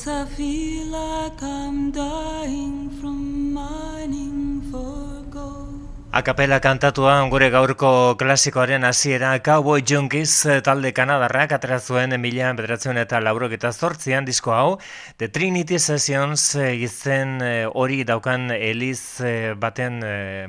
[0.00, 1.59] Yes, I feel like I'm
[6.20, 9.30] Akapela kantatua gure gaurko klasikoaren hasiera.
[9.40, 14.74] Cowboy Junkies eh, talde kanadarrak atera zuen emilia bederatzen eta laurok eta zortzian disko hau.
[15.16, 19.22] The Trinity Sessions eh, izen eh, hori daukan eliz
[19.56, 19.96] baten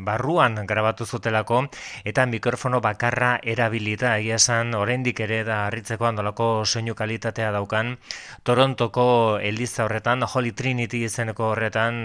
[0.03, 1.61] barruan grabatu zutelako
[2.03, 4.17] eta mikrofono bakarra erabilita.
[4.17, 7.95] Egia esan oraindik ere da harritzeko andolako soinu kalitatea daukan.
[8.43, 12.03] Torontoko eliza horretan Holy Trinity izeneko horretan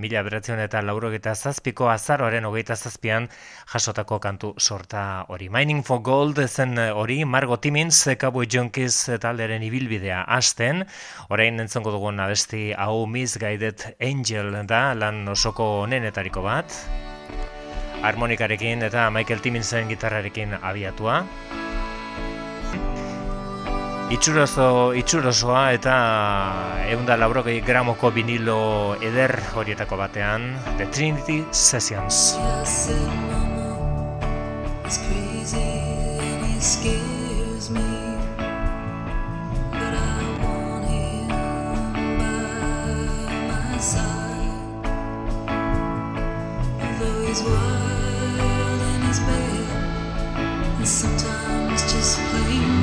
[0.00, 3.28] mila bederatzen eta laurok eta zazpiko azaroaren hogeita zazpian
[3.66, 5.48] jasotako kantu sorta hori.
[5.48, 10.84] Mining for Gold zen hori, Margo Timmins, Cowboy Junkies talderen ibilbidea hasten,
[11.28, 16.72] orain entzongo dugun abesti hau Misguided Angel da, lan osoko onenetariko bat,
[18.02, 21.24] harmonikarekin eta Michael Timminsen gitarrarekin abiatua.
[24.12, 25.92] Itxurozo, itxurosoa eta
[26.92, 28.56] eunda laurogei gramoko vinilo
[29.00, 30.44] eder horietako batean
[30.76, 32.36] The Trinity Sessions.
[47.32, 52.81] He's wild and he's bad, and sometimes just plain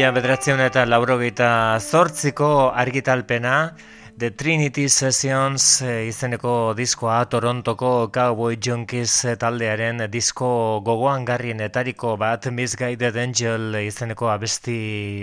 [0.00, 3.74] Mila bederatzen eta laurogeita zortziko argitalpena
[4.16, 9.12] The Trinity Sessions eh, izeneko diskoa Torontoko Cowboy Junkies
[9.42, 14.78] taldearen disko gogoan garrienetariko bat Misguided Angel izeneko abesti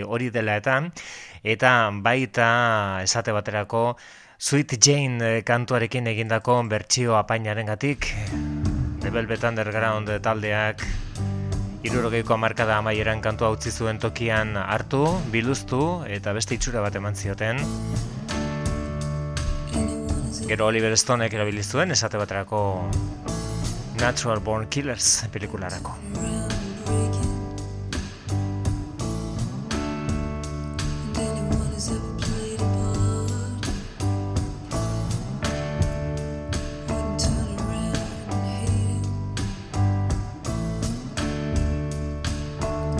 [0.05, 0.77] hori dela eta
[1.55, 1.73] eta
[2.05, 2.51] baita
[3.01, 3.83] esate baterako
[4.37, 8.13] Sweet Jane kantuarekin egindako bertsio apainaren gatik
[9.01, 10.85] The Velvet Underground taldeak
[11.87, 15.79] Irurogeiko amarkada amaieran kantua utzi zuen tokian hartu, biluztu
[16.11, 17.61] eta beste itxura bat eman zioten.
[20.49, 22.59] Gero Oliver Stonek erabilizuen esate baterako
[24.01, 25.95] Natural Born Killers pelikularako.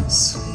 [0.08, 0.47] isso.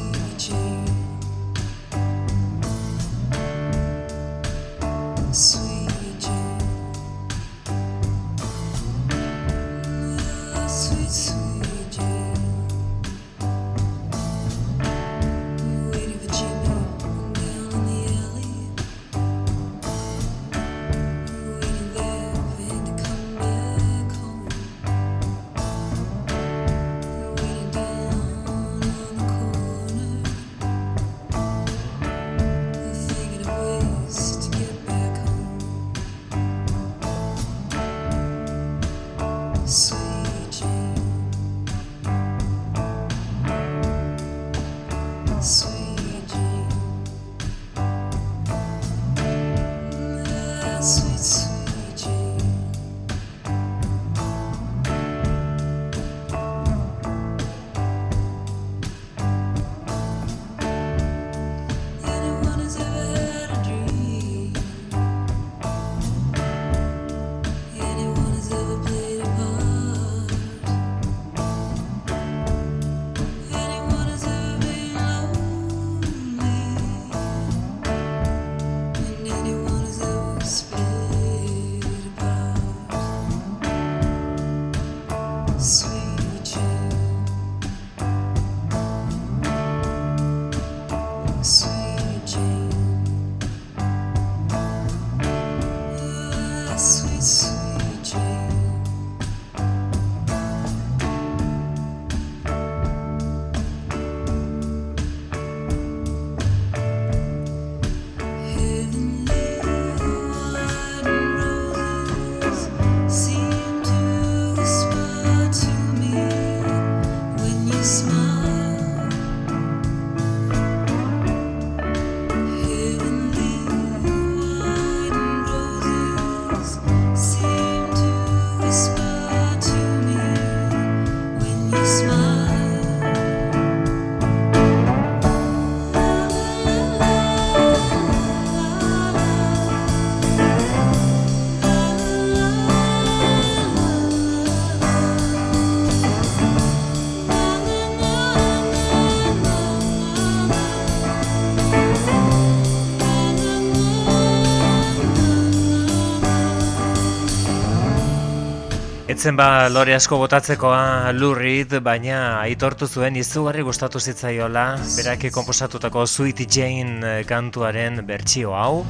[159.22, 164.64] Etzen ba lore asko botatzekoa lurrit, baina aitortu zuen izugarri gustatu zitzaiola,
[164.96, 168.82] berake komposatutako Sweet Jane eh, kantuaren bertsio hau.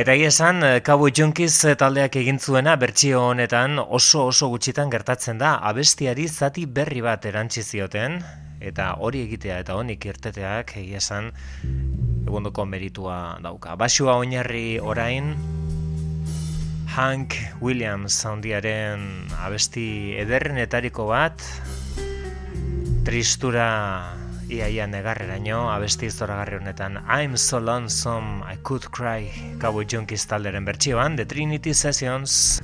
[0.00, 5.36] Eta esan, eh, Cowboy Junkies eh, taldeak egin zuena bertsio honetan oso oso gutxitan gertatzen
[5.44, 8.22] da, abestiari zati berri bat erantzi zioten,
[8.64, 11.34] eta hori egitea eta honik irteteak egia esan
[12.24, 13.76] egundoko meritua dauka.
[13.76, 15.34] Basua oinarri orain,
[16.88, 21.44] Hank Williams handiaren abesti ederrenetariko bat,
[23.04, 23.68] tristura
[24.48, 26.98] iaia negarreraino abesti zoragarri honetan.
[27.04, 29.28] I'm so lonesome I could cry.
[29.60, 32.58] Cowboy Junkies talderen bertsioan The Trinity Sessions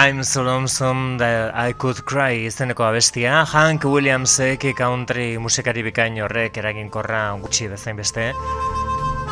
[0.00, 3.44] I'm so lonesome that I could cry izeneko abestia.
[3.44, 8.28] Hank Williamsek country musikari bikain horrek eraginkorra gutxi bezain beste.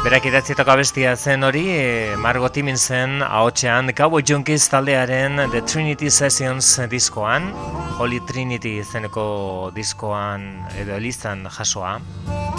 [0.02, 6.80] Berak idatzietako abestia zen hori, e, Margot Timminsen ahotxean Cowboy Junkies taldearen The Trinity Sessions
[6.90, 7.52] diskoan,
[8.00, 12.00] Holy Trinity izeneko diskoan edo elizan jasoa,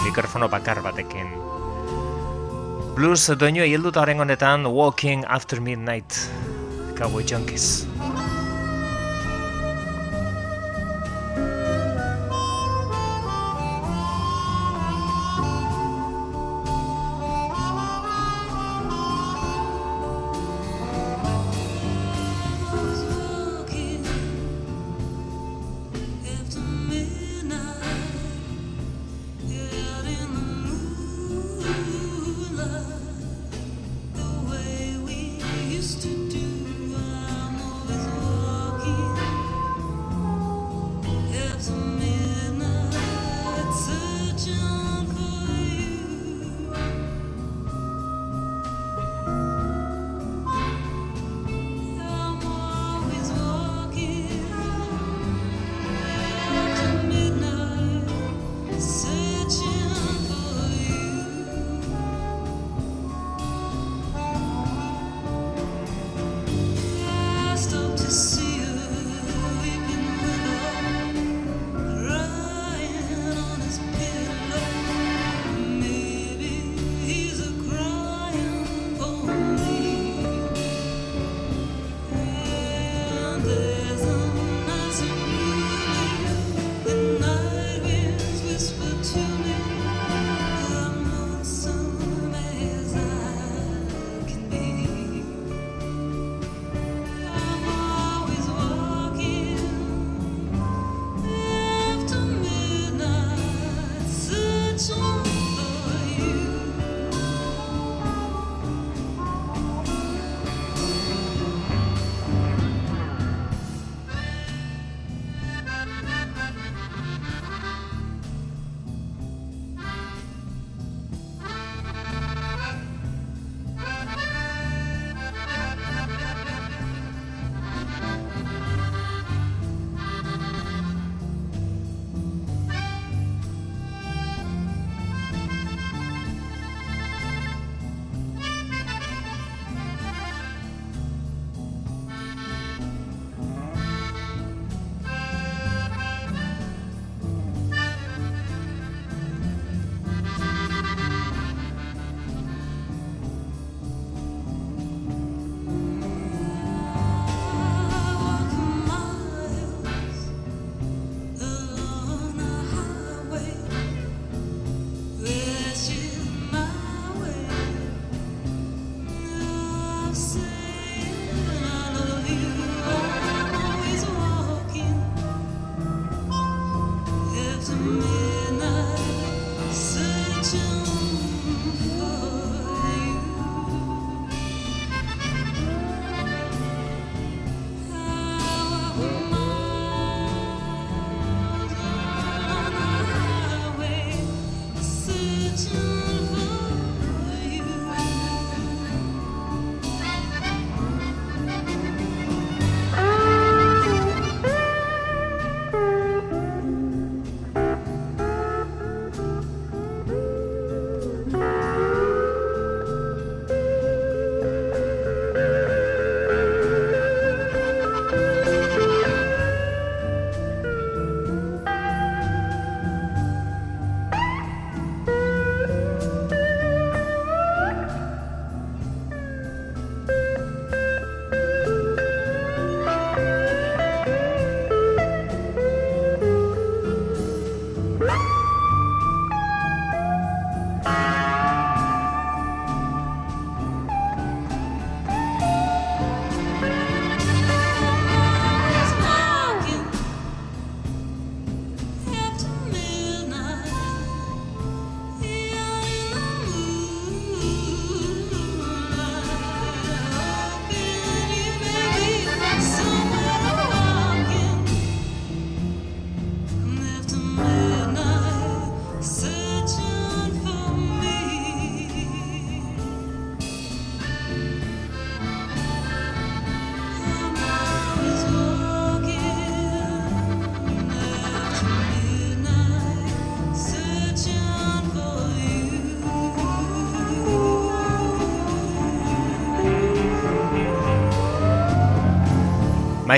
[0.06, 1.28] mikrofono bakar batekin.
[2.96, 6.16] Blues doinua hilduta honetan Walking After Midnight,
[6.98, 7.86] Cowboy Junkies.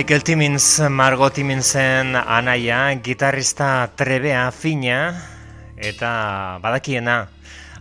[0.00, 5.12] Michael Timmins, Margot Timminsen anaia, gitarrista trebea fina,
[5.76, 7.26] eta badakiena,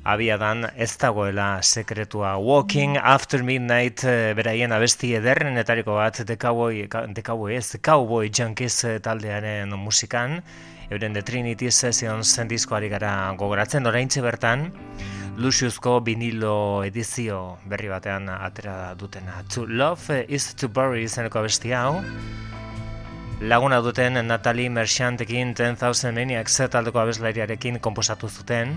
[0.04, 2.34] abiadan ez dagoela sekretua.
[2.36, 8.28] Walking After Midnight eh, beraien abesti ederren etariko bat The Cowboy, The Cowboy, ez, Cowboy
[8.36, 10.42] Junkies eh, taldearen musikan,
[10.92, 14.74] euren The Trinity Sessions diskoari gara gogoratzen, oraintxe bertan,
[15.40, 19.38] Luciusko vinilo edizio berri batean atera dutena.
[19.56, 22.02] To Love is to Bury izeneko abesti hau.
[23.40, 28.76] Laguna duten Natalie Merchantekin 10,000 Maniacs taldeko abeslariarekin komposatu zuten.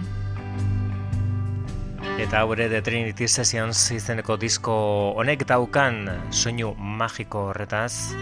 [2.22, 4.78] Eta haure de Trinity Sessions izeneko disko
[5.18, 8.14] honek daukan soinu magiko horretaz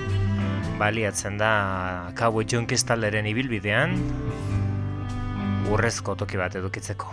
[0.81, 1.53] baliatzen da
[2.16, 3.98] Cowboy Junkies talderen ibilbidean
[5.68, 7.12] urrezko toki bat edukitzeko.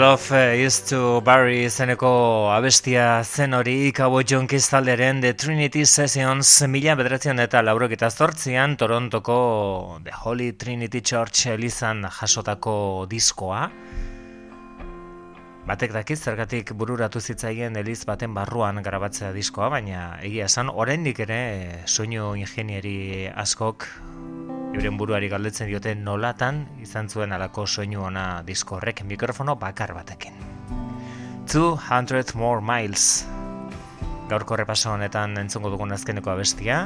[0.00, 3.92] Love is to bury zeneko abestia zen hori.
[3.92, 10.52] Cabo Junkies talderen The Trinity Sessions mila bederatzen eta laurok eta zortzian Torontoko The Holy
[10.52, 13.68] Trinity Church elizan jasotako diskoa.
[15.68, 21.84] Batek dakiz, zergatik bururatu zitzaien eliz baten barruan grabatzea diskoa, baina egia esan, oraindik ere
[21.84, 23.84] soinu ingenieri askok
[24.70, 30.34] euren buruari galdetzen diote nolatan izan zuen alako soinu ona disko horrek mikrofono bakar batekin.
[31.50, 33.26] 200 more miles.
[34.30, 36.84] Gaurko repaso honetan entzongo dugun azkeneko abestia.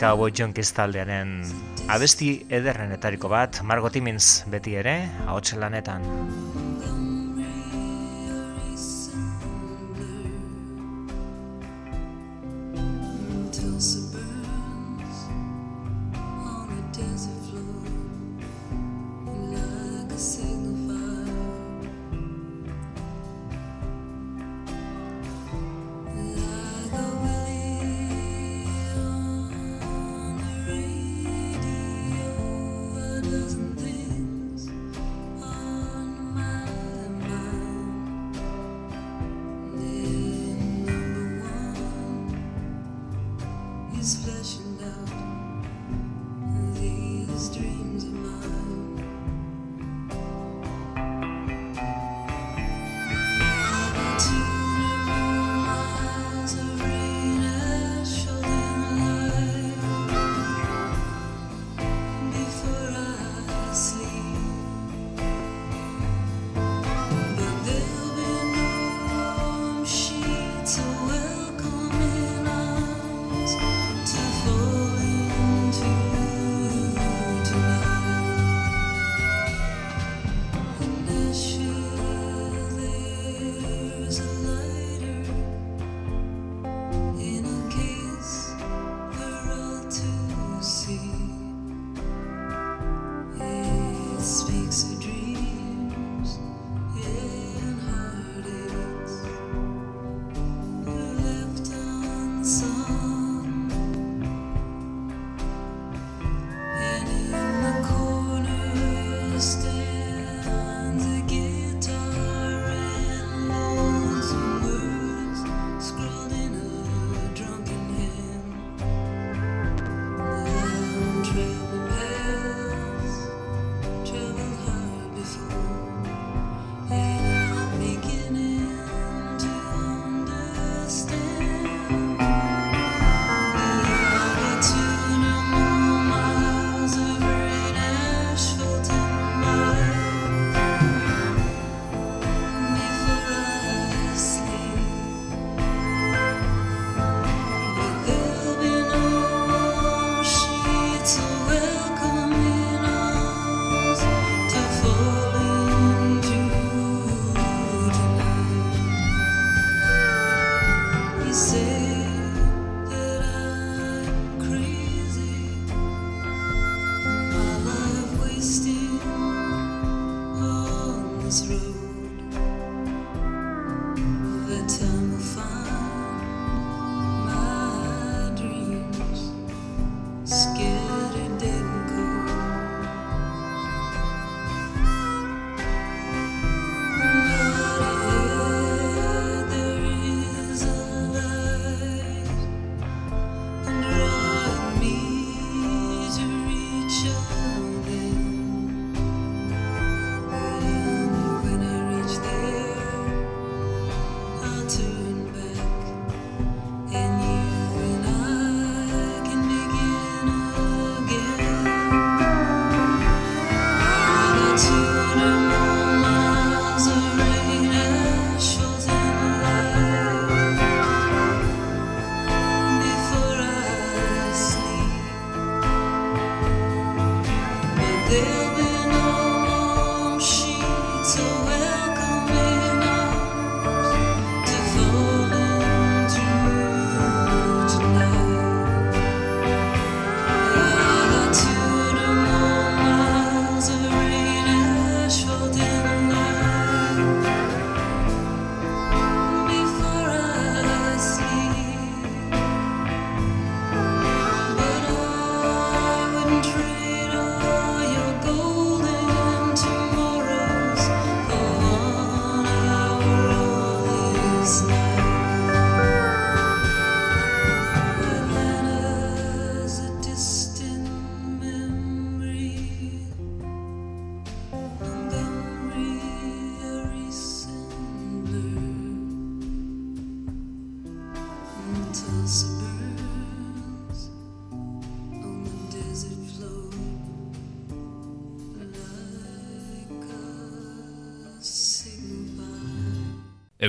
[0.00, 1.42] Cowboy Junkies taldearen
[1.92, 6.04] abesti ederrenetariko bat Margot Timmins beti ere ahotsen lanetan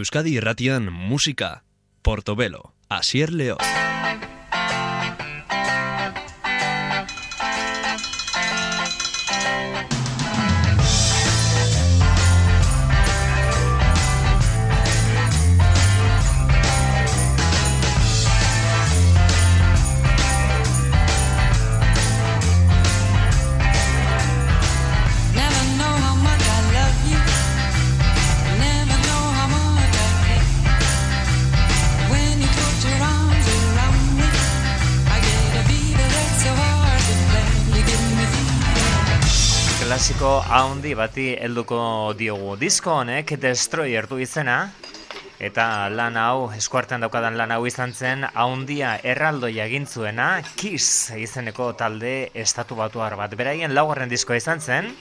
[0.08, 1.64] Euskadi Irratian Musika,
[2.02, 3.58] Portobelo, Asier León.
[40.50, 42.56] Haundi bati helduko diogu.
[42.60, 44.72] Disko honek Destroyer du izena,
[45.44, 52.32] eta lan hau, eskuartean daukadan lan hau izan zen, haundia erraldoia egintzuena, Kiss izeneko talde
[52.34, 53.36] estatu batuar bat.
[53.36, 54.94] Beraien laugarren diskoa izan zen,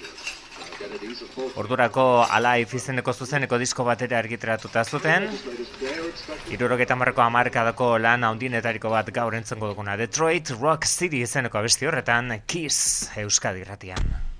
[1.56, 5.26] Ordurako Alive izeneko zuzeneko disko batera argitratuta zuten.
[6.52, 9.96] Irurogeta marreko amarkadako lan haundinetariko bat gaur entzengo duguna.
[9.96, 14.35] Detroit Rock City izeneko abesti horretan Kiss Euskadi ratian.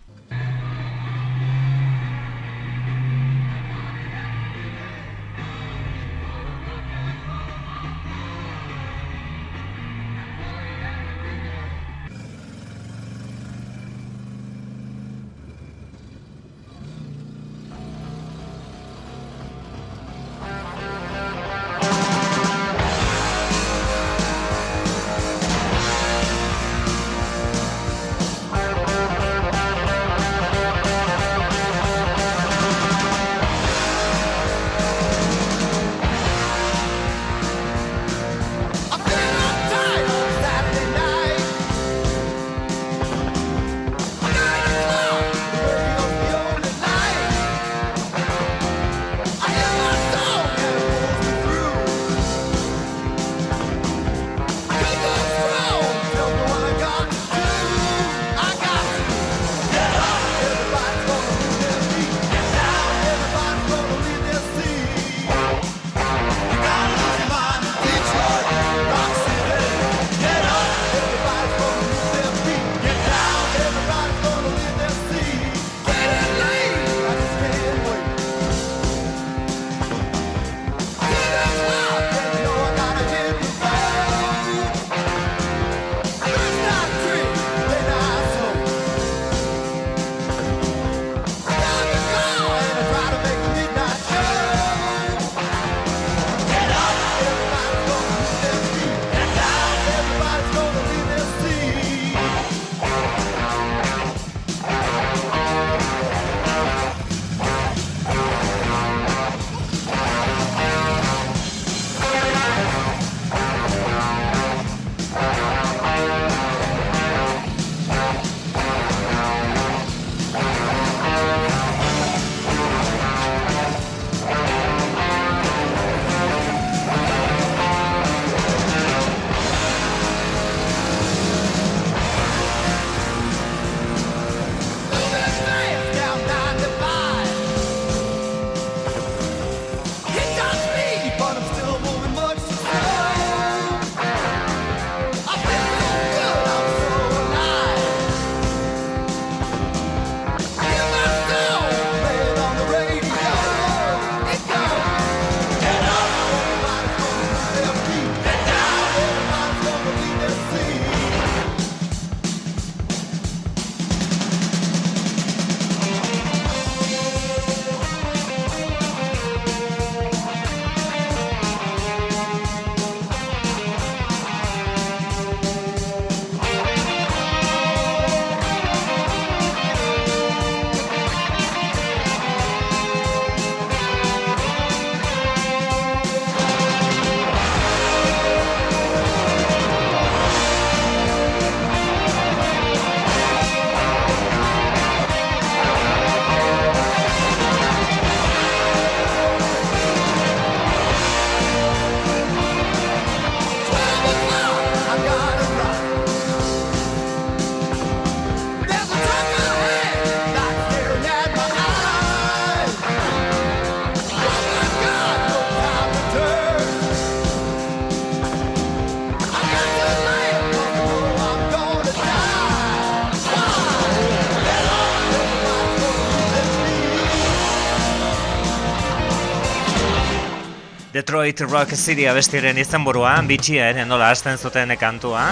[230.96, 235.26] Detroit Rock City abestiren izan buruan, bitxia ere nola hasten zuten kantua.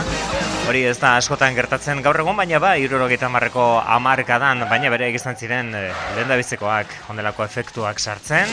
[0.68, 3.64] Hori ez da askotan gertatzen gaur egun, baina ba, irurogeita marreko
[3.96, 5.86] amarkadan, baina bere egizan ziren e,
[6.18, 8.52] lehen bizikoak, ondelako efektuak sartzen.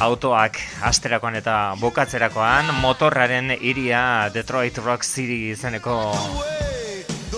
[0.00, 0.56] Autoak
[0.88, 5.98] asterakoan eta bukatzerakoan, motorraren iria Detroit Rock City izeneko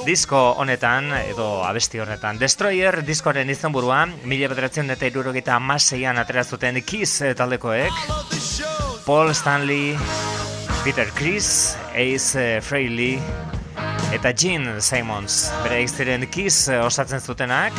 [0.05, 2.37] disko honetan, edo abesti honetan.
[2.39, 7.93] Destroyer diskoaren izan buruan, mila bederatzen eta irurogeita amaseian aterazuten Kiss taldekoek.
[9.07, 9.97] Paul Stanley,
[10.85, 13.19] Peter Chris, Ace Frehley,
[14.13, 15.51] eta Gene Simons.
[15.65, 17.73] Bere egiztiren Kiss osatzen zutenak.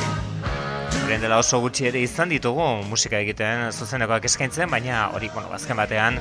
[1.06, 5.78] Beren dela oso gutxi ere izan ditugu musika egiten zuzenekoak eskaintzen, baina hori, bueno, bazken
[5.78, 6.18] batean,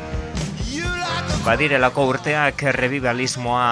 [1.45, 3.67] Badirelako urteak revivalismoa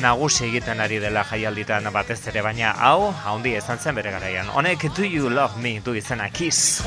[0.00, 4.48] nagusi egiten ari dela jaialditan batez ere, baina hau, haundi ezan zen bere garaian.
[4.48, 6.80] Honek, do you love me, du izena kiss.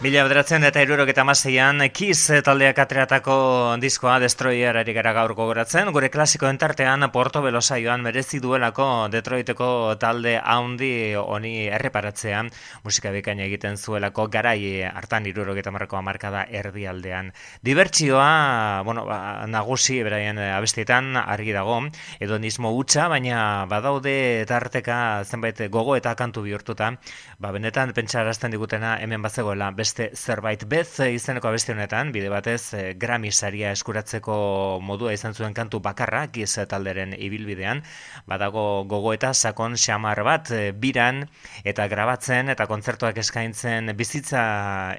[0.00, 3.34] Mila bederatzen eta irurok eta mazeian, Kiss taldeak atreatako
[3.82, 5.90] diskoa Destroyer ari gara gaur gogoratzen.
[5.92, 12.48] Gure klasiko entartean Porto Belosa joan merezi duelako Detroiteko talde haundi honi erreparatzean.
[12.82, 17.34] Musika bikaina egiten zuelako garai hartan irurok eta marrako amarkada erdialdean.
[17.60, 21.76] Dibertsioa, bueno, ba, nagusi beraien abestietan argi dago,
[22.24, 24.16] edo nismo utxa, baina badaude
[24.48, 26.94] tarteka zenbait gogo eta kantu bihurtuta.
[27.36, 30.62] Ba, benetan pentsarazten digutena hemen bazegoela zerbait.
[30.68, 34.34] Bez izeneko abesti honetan, bide batez eh, Grammy saria eskuratzeko
[34.82, 37.82] modua izan zuen kantu bakarra, giz talderen ibilbidean,
[38.26, 41.24] badago gogo eta sakon xamar bat eh, biran
[41.64, 44.42] eta grabatzen eta kontzertuak eskaintzen bizitza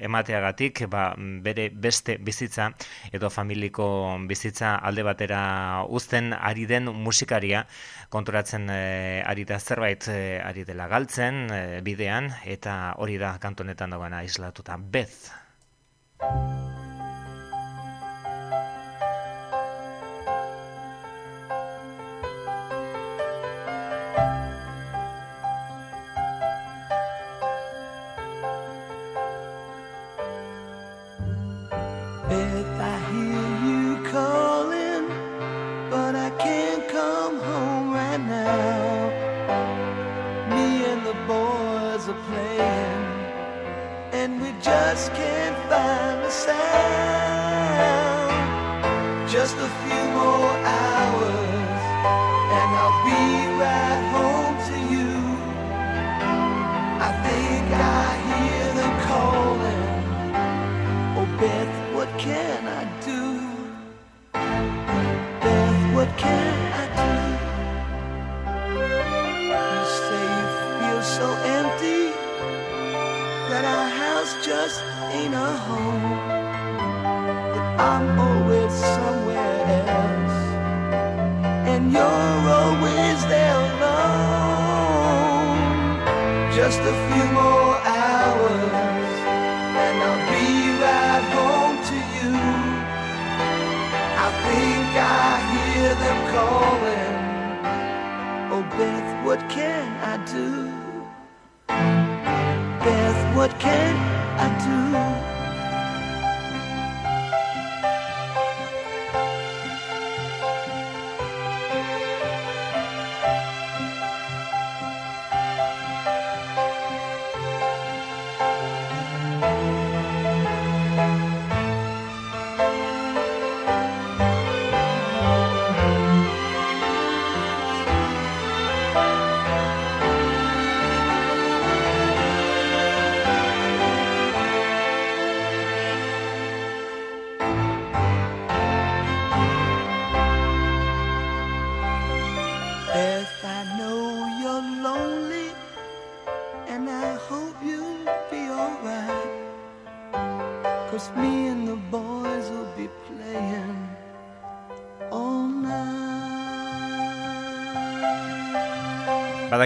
[0.00, 2.70] emateagatik, ba, bere beste bizitza
[3.12, 5.42] edo familiko bizitza alde batera
[5.88, 7.66] uzten ari den musikaria,
[8.12, 8.80] konturatzen e,
[9.26, 11.46] ari da zerbait ari dela galtzen
[11.84, 15.32] bidean eta hori da kantonetan dagoena islatuta Beth.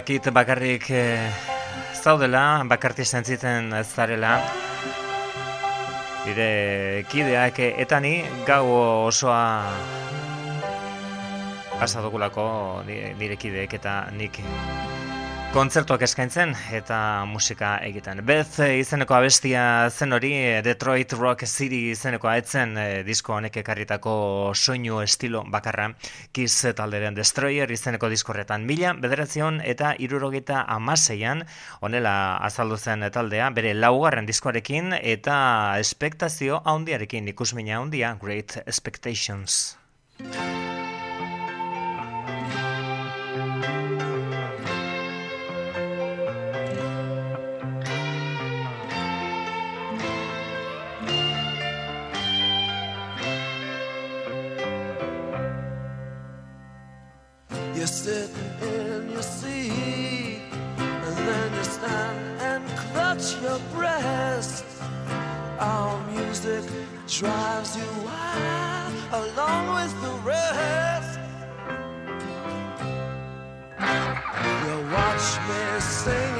[0.06, 4.38] badakit bakarrik eh, e, zaudela, bakarti sentitzen zarela.
[6.22, 8.70] Bide kideak eh, eta ni gau
[9.10, 9.66] osoa
[11.80, 14.38] pasa dugulako nire kideek eta nik
[15.56, 18.18] kontzertuak eskaintzen eta musika egiten.
[18.28, 20.32] Beth izeneko abestia zen hori
[20.66, 24.16] Detroit Rock City izeneko etzen e, eh, disko honek ekarritako
[24.52, 25.88] soinu estilo bakarra
[26.36, 31.46] Kiss talderen Destroyer izeneko diskorretan mila bederatzion eta irurogeita amaseian
[31.80, 35.38] onela azaldu zen taldea bere laugarren diskoarekin eta
[35.80, 39.78] espektazio haundiarekin ikusmina haundia Great Expectations.
[66.46, 66.70] music
[67.08, 71.18] drives you wild along with the rest.
[74.64, 76.35] You watch me sing.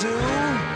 [0.00, 0.67] do?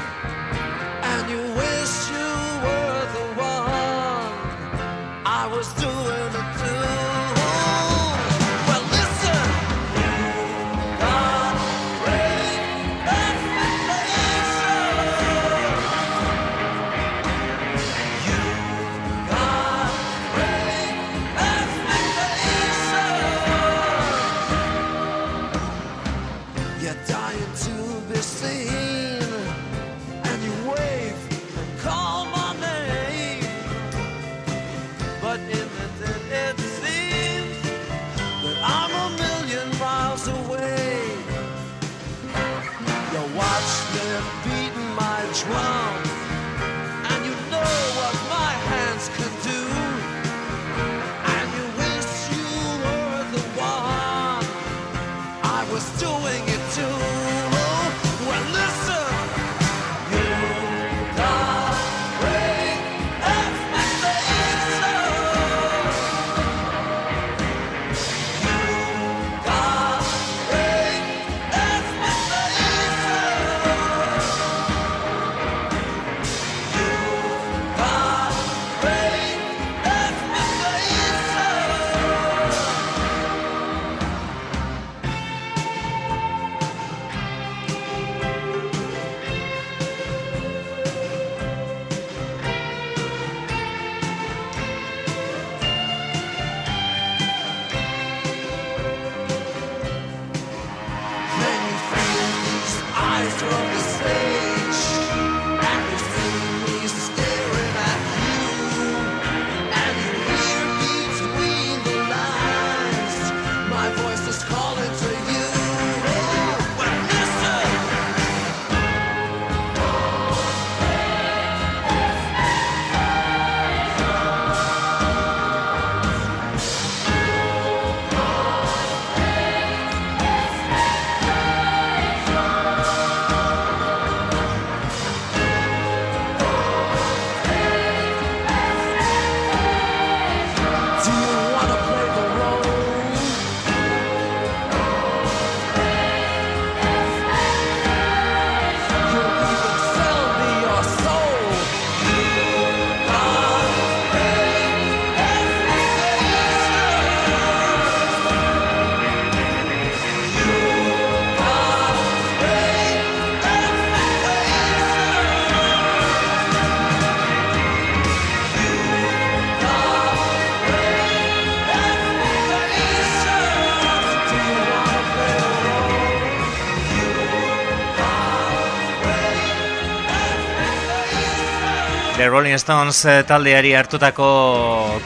[182.43, 184.25] Rolling Stones eh, taldeari hartutako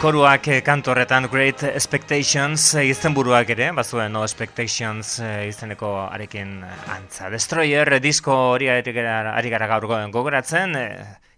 [0.00, 7.28] koruak eh, kantorretan Great Expectations eh, izten buruak ere, bazuen No Expectations izeneko arekin antza.
[7.28, 9.84] Destroyer disko hori ari gara gaur
[10.16, 10.80] gogoratzen,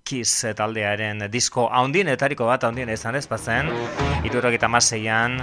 [0.06, 3.74] Kiss taldearen disko haundin, etariko bat haundin izan ez bazen,
[4.22, 5.40] irurok eta maseian,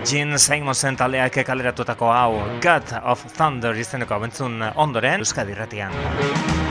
[0.00, 6.63] Gene Simonsen taldeak kaleratutako hau God of Thunder izeneko abentzun ondoren, Euskadi Ratian.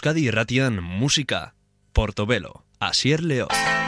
[0.00, 1.52] Euskadi Irratian Musika,
[1.92, 3.79] Portobelo, Asier Leoz.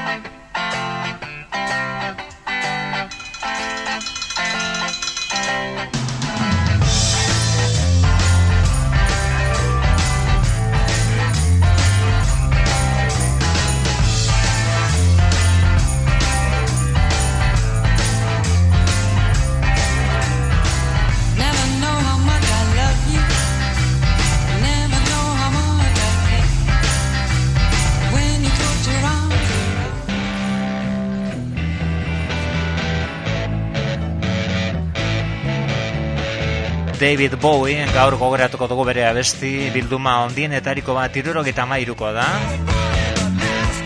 [37.02, 42.28] David Bowie gaur gogoratuko dugu bere abesti bilduma ondienetariko bat irurogeta mairuko da.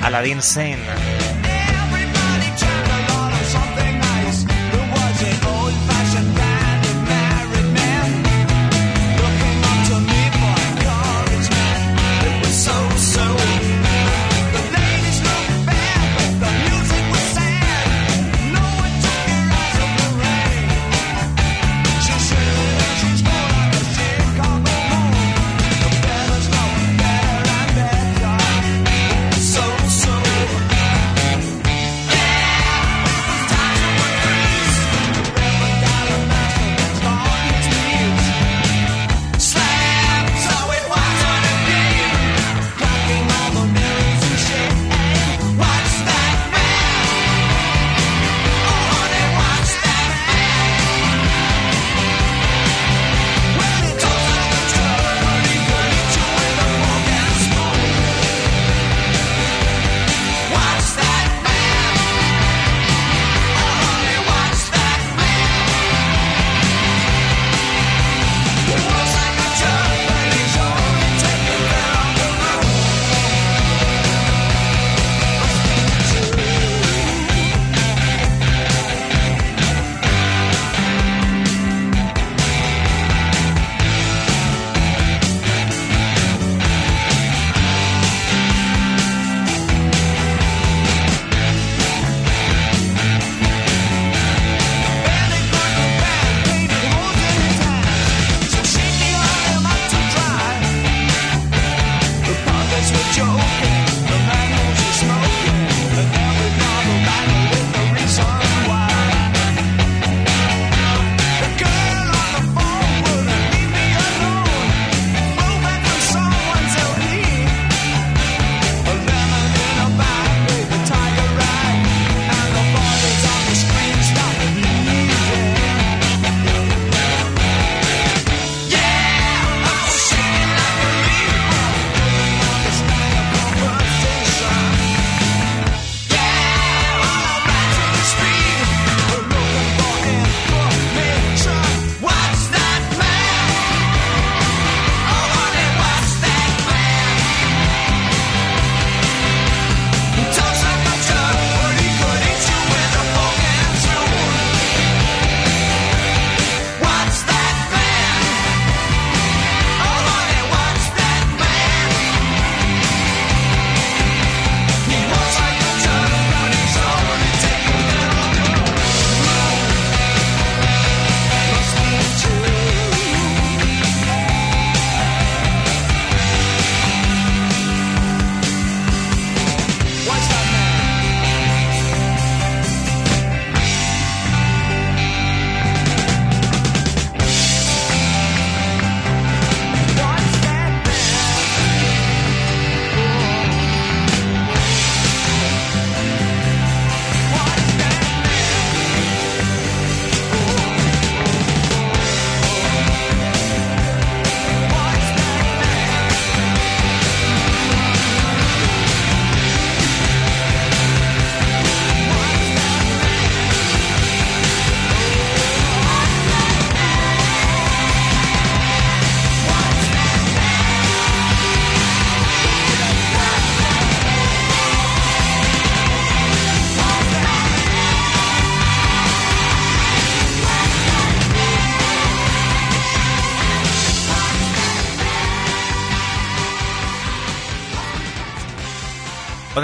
[0.04, 1.25] Aladdin Zane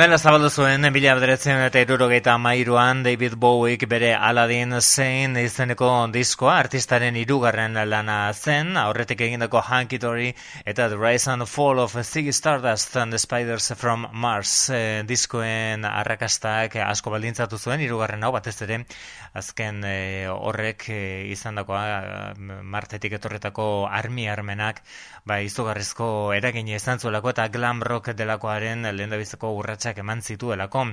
[0.03, 6.57] Honela zabaldu zuen, mila bederetzen eta irurogeita mairuan David Bowiek bere Aladdin zein izeneko diskoa,
[6.65, 10.33] artistaren irugarren lana zen, aurretik egindako Hanky Dory
[10.67, 15.87] eta The Rise and Fall of Ziggy Stardust and the Spiders from Mars e, diskoen
[15.87, 18.81] arrakastak asko baldintzatu zuen, irugarren hau batez ere,
[19.39, 21.01] azken e, horrek e,
[21.31, 22.35] izan dakoa,
[22.75, 24.83] martetik etorretako armi armenak,
[25.25, 30.85] ba, izugarrizko eragine izan zuelako eta glam rock delakoaren lehen biziko urratsak eman zituelako.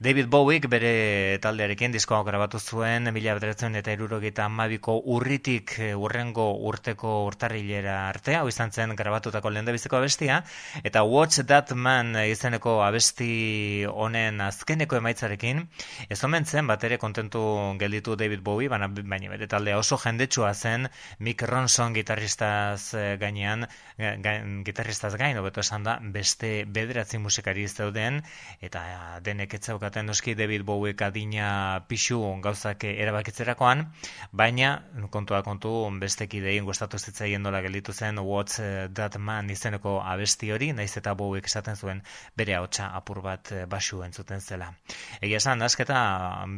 [0.00, 6.50] David Bowiek bere taldearekin diskoa grabatu zuen, mila bederatzen eta irurogeita amabiko urritik eh, urrengo
[6.68, 10.42] urteko urtarrilera arte, hau izan zen grabatutako lehen biziko abestia,
[10.84, 15.64] eta Watch That Man izeneko abesti honen azkeneko emaitzarekin,
[16.08, 17.40] ez omen zen bat ere kontentu
[17.80, 23.69] gelditu David Bowie, baina, baina bere taldea oso jendetsua zen Mick Ronson gitarristaz eh, gainean,
[23.98, 28.20] gain, gitarristaz gain, obeto esan da, beste bederatzi musikari ez dauden,
[28.60, 28.82] eta
[29.24, 33.86] denek etzaukaten noski David Bowie adina pixu gauzak erabakitzerakoan,
[34.32, 38.60] baina kontua kontu beste kidein gustatu zitzaien dola gelditu zen What's
[38.94, 42.02] That Man izeneko abesti hori, naiz eta Bowie esaten zuen
[42.36, 44.72] bere hautsa apur bat basu entzuten zela.
[45.20, 46.00] Egia esan, asketa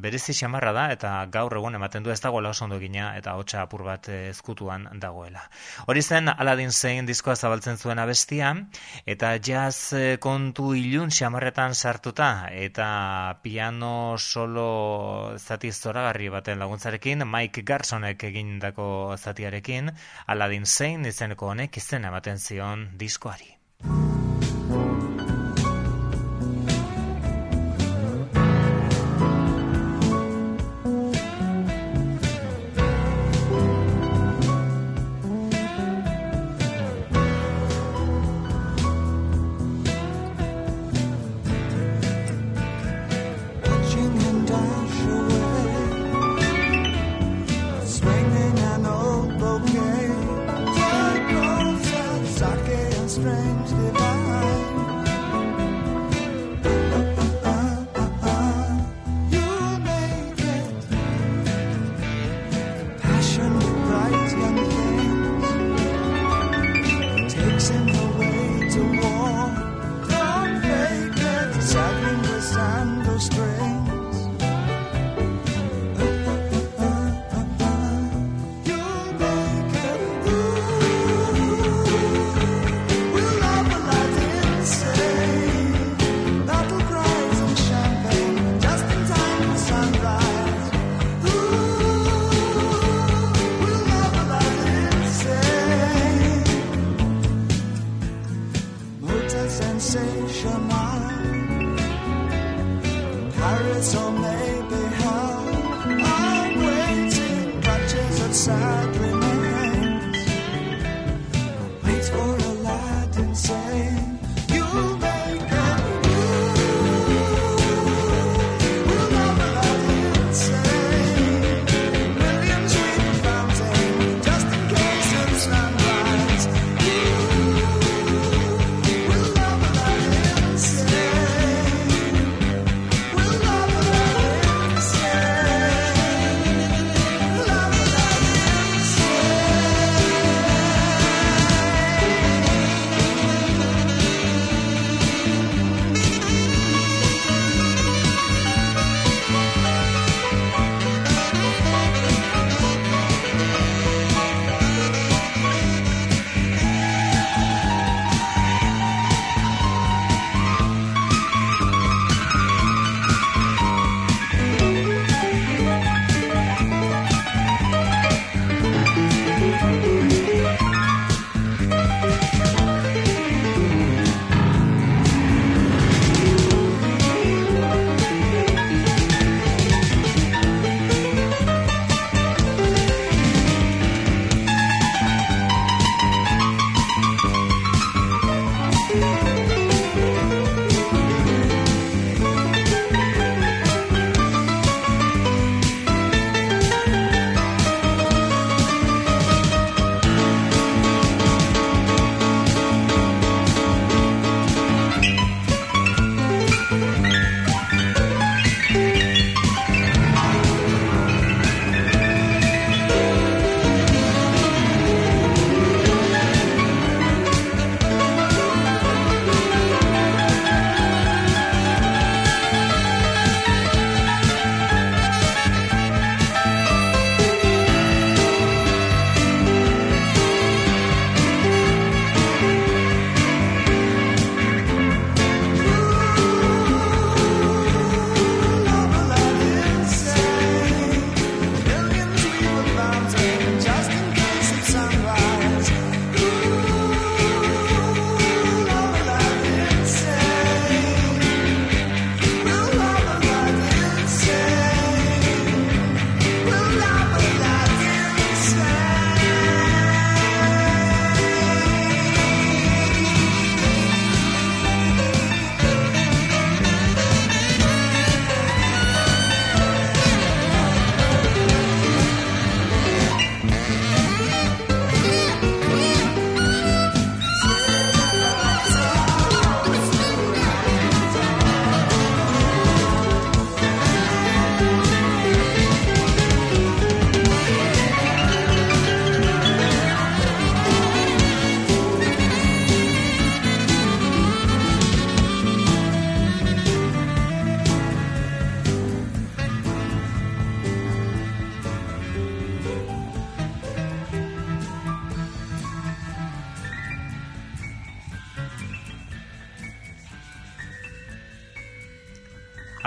[0.03, 3.63] berezi xamarra da, eta gaur egun ematen du ez dagoela oso ondo gina, eta hautsa
[3.63, 5.43] apur bat ezkutuan dagoela.
[5.87, 6.73] Hori zen, Aladdin
[7.03, 8.53] zein diskoa zabaltzen zuen abestia,
[9.07, 17.63] eta jazz eh, kontu ilun xamarretan sartuta, eta piano solo zati zoragarri baten laguntzarekin, Mike
[17.67, 19.91] Garsonek egindako zatiarekin,
[20.29, 23.57] Aladdin zein izeneko honek izen ematen zion diskoari.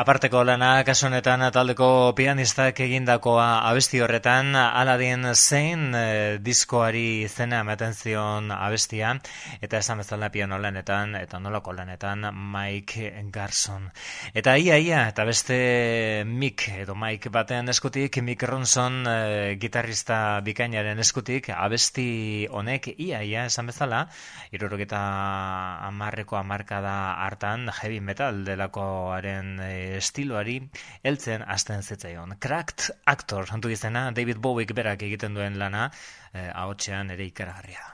[0.06, 8.52] Aparteko lana kasunetan taldeko pianistak egindakoa abesti horretan Aladin zein e, diskoari izena ematen zion
[8.54, 9.16] abestia
[9.66, 13.88] eta esan bezala piano lanetan eta nolako lanetan Mike Garson.
[14.36, 15.58] Eta ia ia eta beste
[16.28, 23.48] Mick edo Mike batean eskutik Mick Ronson e, gitarrista bikainaren eskutik abesti honek ia ia
[23.50, 24.06] esan bezala
[24.54, 25.02] iruroketa
[25.90, 26.96] amarreko amarkada
[27.26, 30.60] hartan heavy metal delakoaren e, estiloari
[31.04, 32.38] heltzen hasten zitzaion.
[32.40, 35.90] Cracked actor hantu izena David Bowie berak egiten duen lana
[36.34, 37.92] eh, ahotsean ere ikaragarria.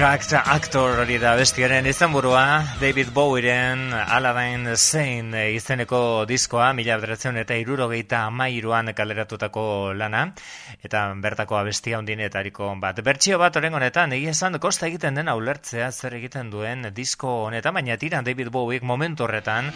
[0.00, 7.36] Cracked Actor hori da bestiaren izan burua, David Bowieren Aladdin Zayn izeneko diskoa, mila bederatzen
[7.36, 10.22] eta irurogeita amairuan kaleratutako lana,
[10.80, 13.02] eta bertako abestia hundinetariko bat.
[13.04, 17.76] Bertxio bat oren honetan, egia esan, kosta egiten dena ulertzea zer egiten duen disko honetan,
[17.76, 19.68] baina tiran David Bowiek momentu horretan,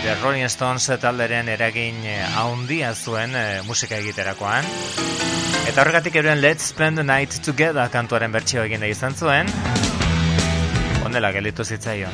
[0.00, 2.06] The Rolling Stones talderen eragin
[2.40, 4.64] haundia zuen eh, musika egiterakoan.
[5.68, 9.50] Eta horregatik euren Let's Spend the Night Together kantuaren bertsio egin da izan zuen.
[11.04, 12.06] Ondela, que listo si estáis.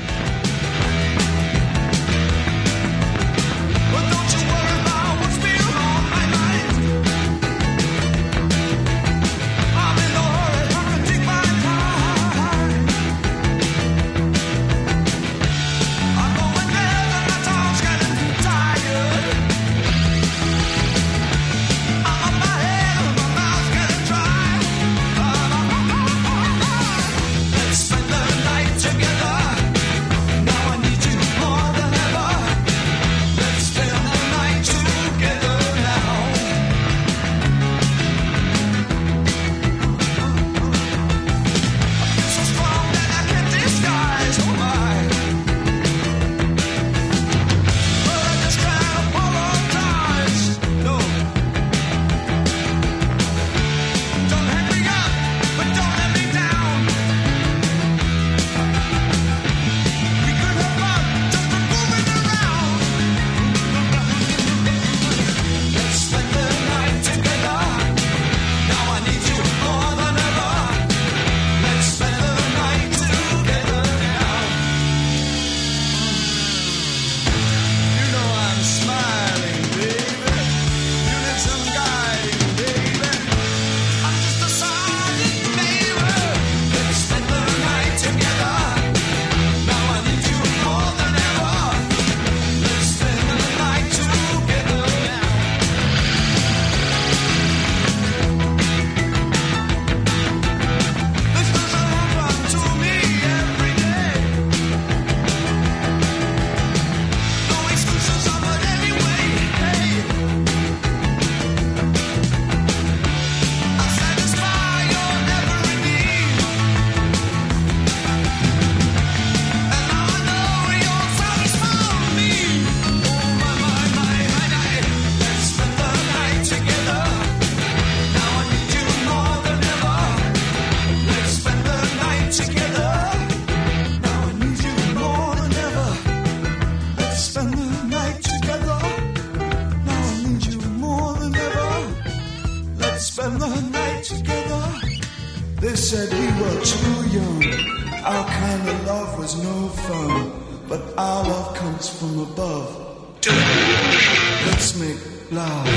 [155.31, 155.69] Love.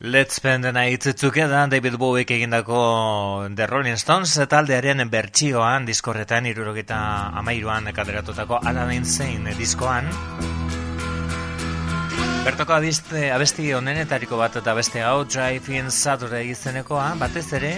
[0.00, 7.28] Let's spend the night together David Bowiek egindako The Rolling Stones taldearen bertsioan diskorretan irurogeta
[7.36, 10.08] amairuan kaderatutako Aladdin Zane diskoan
[12.48, 17.72] Bertoko abiste, abesti onenetariko bat eta beste hau Drive in Saturday izenekoa batez ere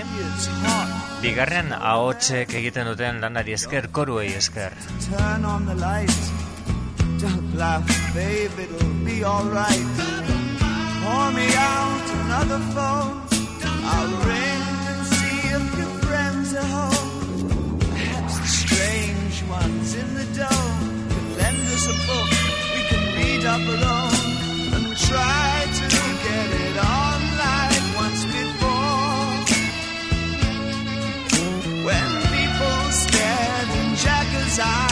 [1.25, 4.77] bigarren ahotsek egiten duten lanari esker koruei esker
[5.09, 6.21] Turn on the light.
[7.19, 9.91] Don't laugh, babe, it'll be alright.
[11.03, 13.27] Pour me out another phone.
[13.91, 17.77] I'll ring and see if your friends are home.
[17.91, 22.31] Perhaps the strange ones in the dome could lend us a book
[22.71, 24.20] we can read up alone
[34.61, 34.90] and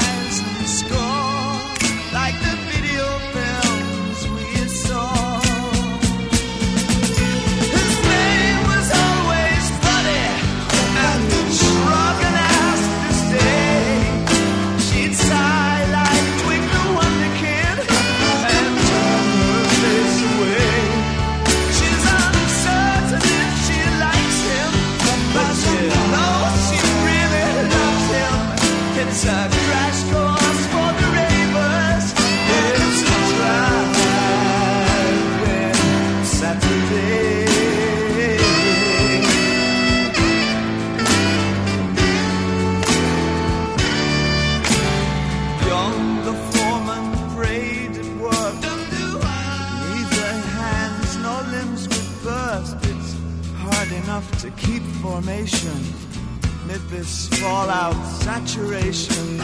[55.21, 55.83] formation
[56.63, 59.39] amid this fallout saturation.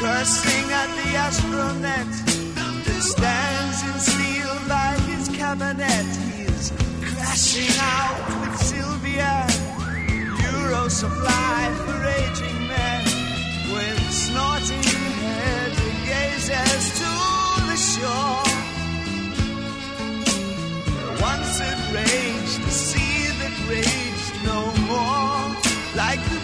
[0.00, 2.10] Cursing at the astronet
[2.84, 6.06] that stands in steel by his cabinet.
[6.34, 6.72] He's
[7.06, 9.46] crashing out with Sylvia.
[10.50, 13.02] Euro supply for aging men
[13.74, 14.82] with snorting
[15.22, 15.72] head
[16.10, 17.12] gazes to
[17.70, 18.42] the shore.
[21.22, 24.13] Once it raged, the sea that raged
[24.44, 25.56] no more,
[25.96, 26.43] like the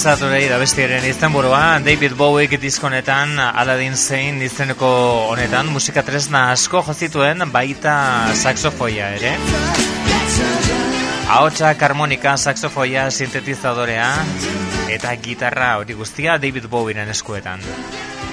[0.00, 4.88] Saturday da bestiaren izenburua David Bowiek diskonetan Aladdin Zane izeneko
[5.28, 7.92] honetan musika tresna asko jozituen baita
[8.32, 9.34] saxofoia ere
[11.36, 14.08] Ahotsak, harmonika, saxofoia, sintetizadorea
[14.96, 17.60] eta gitarra hori guztia David Bowieren eskuetan.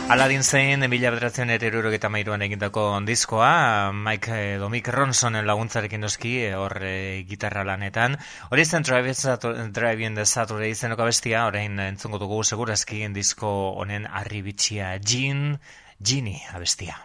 [0.08, 6.32] Aladin zein, mila bederatzen ererurok eta mairuan egindako diskoa, Mike eh, Domik Ronsonen laguntzarekin doski,
[6.46, 8.16] eh, hor e, gitarra lanetan.
[8.50, 13.52] Hori zen Drive in the Saturday izenoko bestia, orain entzungo dugu segurazki disko
[13.82, 15.60] honen arribitxia Jean,
[16.00, 16.96] Gini abestia.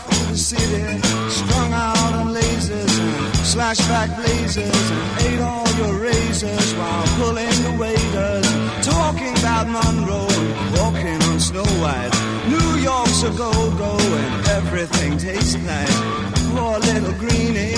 [0.00, 0.98] City,
[1.28, 7.76] strung out on lasers and slashback blazers, and ate all your razors while pulling the
[7.78, 12.10] waiters, talking about Monroe and walking on Snow White.
[12.48, 16.00] New York's a go-go and everything tastes nice.
[16.50, 17.74] Poor little greenie.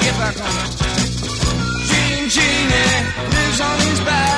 [0.00, 0.70] Get back on.
[1.88, 2.98] Gene Genie
[3.30, 4.31] lives on his back.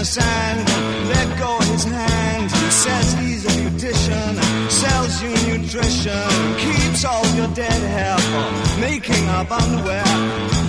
[0.00, 0.66] The sand,
[1.08, 2.50] let go his hand.
[2.72, 4.32] Says he's a beautician,
[4.70, 10.59] sells you nutrition, keeps all your dead hair for making up underwear.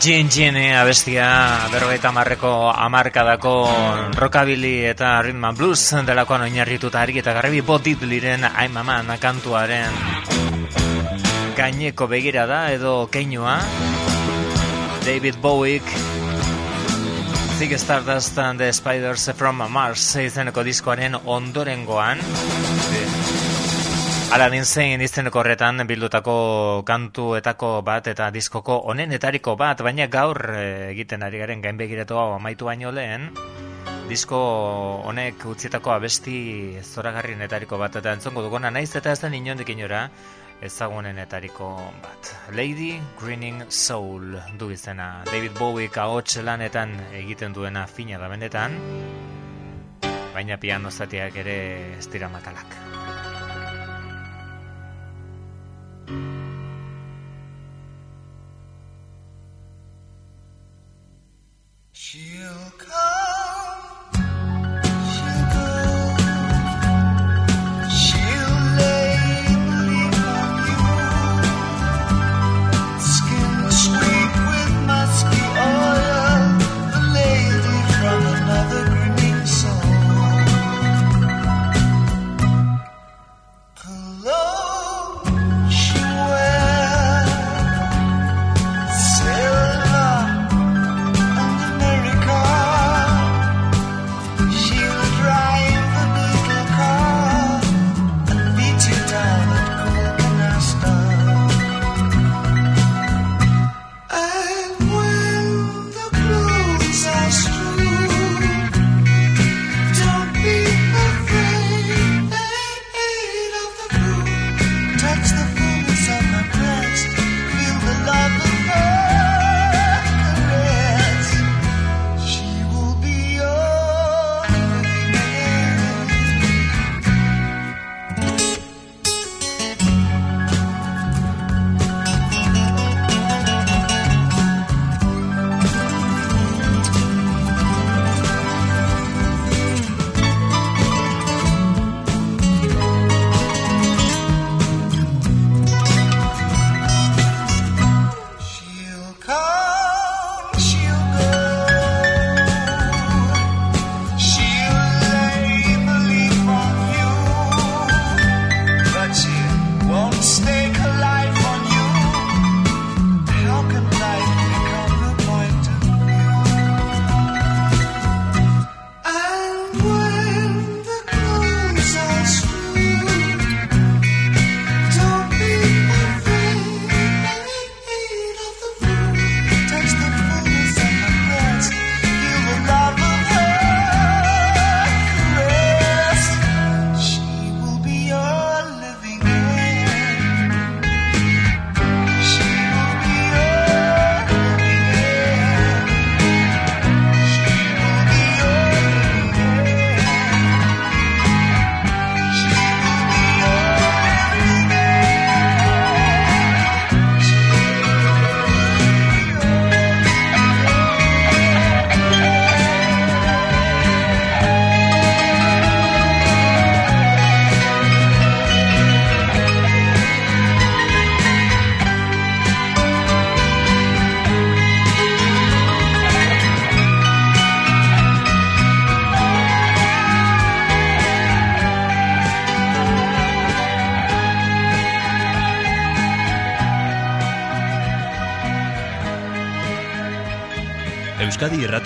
[0.00, 3.52] Gin Gin abestia berrogeita marreko amarkadako
[4.16, 9.92] rockabili eta rhythm and blues delakoan oinarrituta ari eta garbi botit liren aimaman kantuaren
[11.52, 13.60] gaineko begira da edo keinua.
[15.04, 15.82] David Bowie
[17.58, 22.24] Zig Stardust and the Spiders from Mars izeneko diskoaren ondorengoan
[24.30, 26.32] Ala zein izeneko horretan bildutako
[26.86, 32.68] kantuetako bat eta diskoko onenetariko bat, baina gaur eh, egiten ari garen gainbegiratu hau amaitu
[32.68, 33.32] baino lehen,
[34.08, 34.38] disko
[35.10, 36.36] honek utzietako abesti
[36.82, 40.04] zoragarrienetariko bat eta entzongo dugona naiz eta ez da inondik inora
[40.62, 41.72] ezagunenetariko
[42.04, 42.30] bat.
[42.54, 45.24] Lady Greening Soul du izena.
[45.26, 46.94] David Bowie kaotx lanetan
[47.24, 48.78] egiten duena fina da benetan,
[50.38, 51.58] baina piano zatiak ere
[51.98, 52.89] estira makalak.
[56.10, 56.39] thank you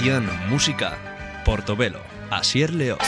[0.04, 0.98] Edición, música,
[1.46, 2.00] Portobelo,
[2.30, 2.98] Asier León.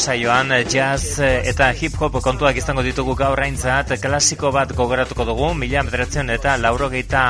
[0.00, 5.26] Saioan eh, jazz eh, eta hip hop kontuak izango ditugu gaur aintzat klasiko bat gogoratuko
[5.28, 7.22] dugu mila bederatzen eta laurogeita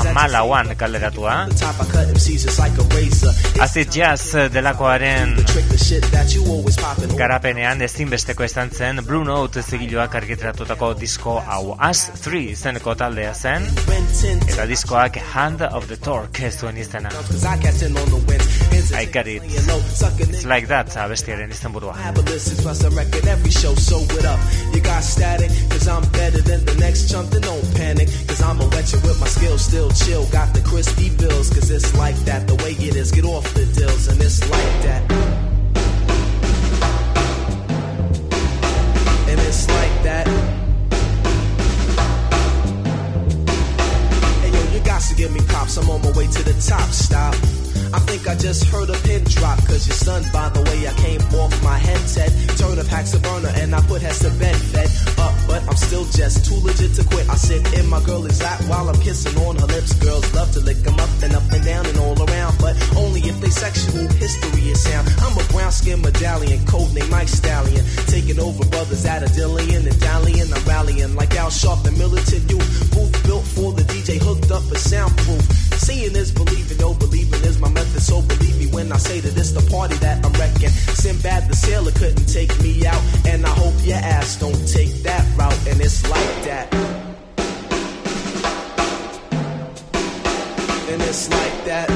[0.00, 1.36] amalauan kalderatua
[3.62, 5.36] Azit jazz delakoaren
[7.16, 11.76] garapenean ezinbesteko izan zen Blue Note zigiloak argitratutako disko hau.
[11.78, 13.70] As 3 zeneko taldea zen
[14.48, 17.14] eta diskoak Hand of the Torque zuen izena
[18.92, 21.94] I get it It's like that abestiaren izan burua.
[22.08, 24.38] Abolition plus a record every show, so what up?
[24.74, 28.60] You got static, cause I'm better than the next chump, then don't panic, cause I'm
[28.60, 30.24] a with my skills, still chill.
[30.30, 33.66] Got the crispy bills, cause it's like that, the way it is, get off the
[33.66, 35.02] deals, and it's like that.
[39.30, 40.26] And it's like that.
[44.42, 46.90] Hey yo, you got to give me props, I'm on my way to the top,
[46.90, 47.34] stop.
[47.92, 50.94] I think I just heard a pin drop, cause you're stunned by the way I
[50.94, 52.30] came off my headset.
[52.58, 55.76] Turn a packs a burner and I put heads to bed fed up, but I'm
[55.76, 57.28] still just too legit to quit.
[57.28, 59.92] I sit in my girl's lap while I'm kissing on her lips.
[59.94, 63.20] Girls love to lick them up and up and down and all around, but only
[63.20, 65.08] if they sexual history is sound.
[65.20, 67.84] I'm a brown skin medallion, codename Mike Stallion.
[68.06, 70.52] Taking over brothers at a Dillian and dallying.
[70.52, 72.90] I'm rallying like Al Sharp and militant youth.
[72.92, 75.42] Booth built for the DJ, hooked up for soundproof.
[75.78, 78.02] Seeing is believing, no believing is my method.
[78.02, 80.70] So believe me when I say that it's the party that I'm wrecking.
[80.70, 85.24] Sinbad the sailor couldn't take me out, and I hope your ass don't take that
[85.36, 85.66] route.
[85.66, 86.74] And it's like that.
[90.90, 91.88] And it's like that.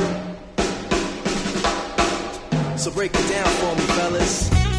[2.79, 4.70] So break it down for me, fellas.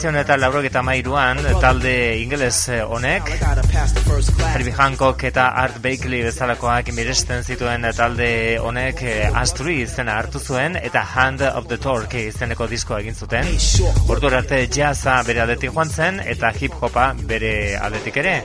[0.00, 1.90] Bederatzion eta laurogeta mairuan talde
[2.22, 3.26] ingeles eh, honek
[4.54, 8.30] Herbie Hancock eta Art Bakely bezalakoak miresten zituen talde
[8.64, 13.50] honek eh, Asturi izena hartu zuen eta Hand of the Torque izeneko diskoa egin zuten.
[14.08, 18.38] Ordu arte jazza bere aldetik joan zen eta hip hopa bere aldetik ere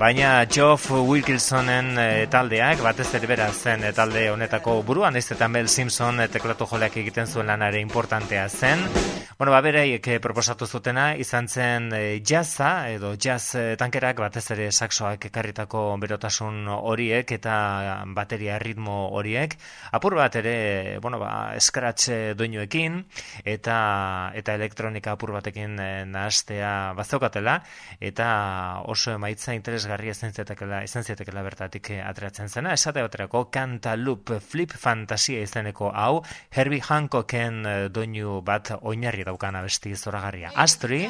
[0.00, 5.44] Baina Geoff Wilkinsonen e, taldeak, batez ere bera zen e, talde honetako buruan, ez eta
[5.52, 8.80] Mel Simpson e, teklatu joleak egiten zuen lanare importantea zen.
[9.36, 11.90] Bueno, ba, bereiek proposatu zutena, izan zen
[12.24, 17.54] jazza, edo jazz tankerak, batez ere saksoak ekarritako berotasun horiek eta
[18.16, 19.56] bateria ritmo horiek.
[19.96, 23.02] Apur bat ere, bueno, ba, eskratx doinuekin,
[23.44, 23.78] eta
[24.36, 25.76] eta elektronika apur batekin
[26.12, 27.60] nahastea bazaukatela,
[28.00, 28.28] eta
[28.92, 32.72] oso emaitza interes interesgarria izan zitekela, izan zitekela bertatik eh, ateratzen zena.
[32.74, 39.94] Esate baterako Cantaloupe Flip Fantasia izeneko hau Herbie Hancocken eh, doinu bat oinarri daukan abesti
[39.96, 40.52] zoragarria.
[40.54, 41.08] Astri,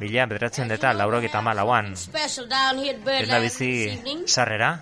[0.00, 1.94] bila bederatzen eta laurogeta malauan.
[1.94, 3.72] Eta bizi
[4.26, 4.76] sarrera.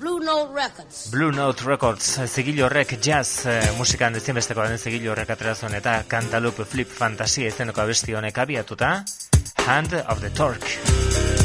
[0.00, 1.10] Blue Note Records.
[1.12, 6.66] Blue Note Records, zigilo horrek jazz eh, musikan ezinbesteko den zigilo horrek aterazuen eta Cantaloupe
[6.66, 8.96] Flip Fantasia izeneko abesti honek abiatuta.
[9.66, 11.35] Hand of the Torque.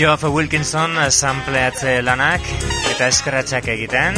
[0.00, 2.46] Geoff Wilkinson sampleatze eh, lanak
[2.88, 4.14] eta eskratxak egiten,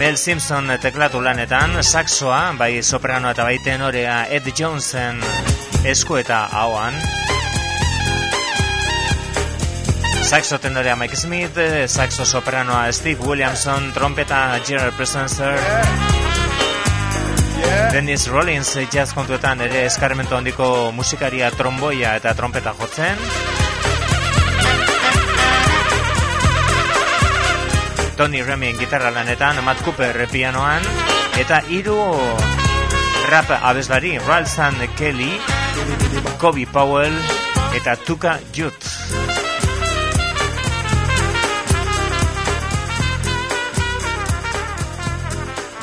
[0.00, 5.20] Mel Simpson eh, teklatu lanetan, saxoa, bai soprano eta bai tenorea Ed Jonesen
[5.84, 6.96] esku eta hauan,
[10.24, 15.60] Saxo tenorea Mike Smith, eh, saxo sopranoa Steve Williamson, trompeta Gerald Presencer,
[17.92, 23.20] Dennis Rollins jazz kontuetan ere eskarmento handiko musikaria tromboia eta trompeta jotzen,
[28.22, 30.84] Tony Remy gitarra lanetan, Matt Cooper pianoan,
[31.42, 31.96] eta hiru
[33.26, 35.40] rap abeslari, Ralsan Kelly,
[36.38, 37.16] Kobe Powell,
[37.74, 38.92] eta Tuka Jutz.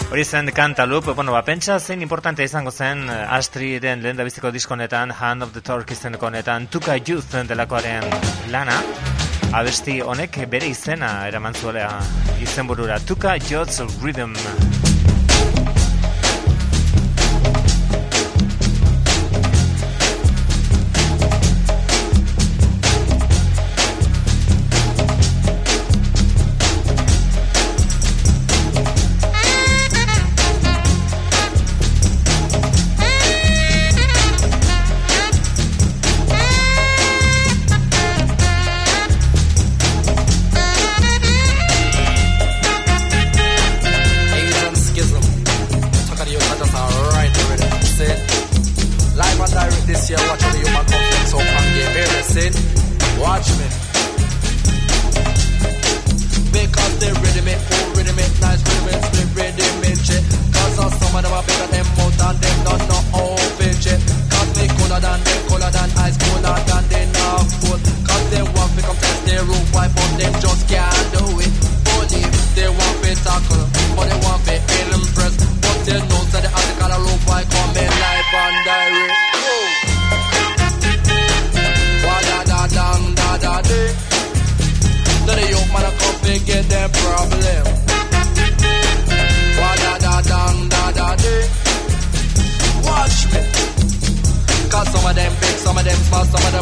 [0.07, 4.56] Hori zen kantalup, bueno, ba, pentsa zein importante izango zen eh, Astriden lehen da biziko
[4.56, 8.07] diskonetan, Hand of the Torque izeneko netan, Tuka Youth delakoaren
[8.48, 8.80] lana.
[9.54, 11.88] Abesti honek bere izena eraman zuela
[12.42, 13.00] izenburura.
[13.00, 14.89] Tuka Jots Rhythm.